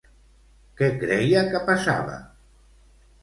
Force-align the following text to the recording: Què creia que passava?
Què 0.79 0.87
creia 1.03 1.43
que 1.51 1.61
passava? 1.67 2.17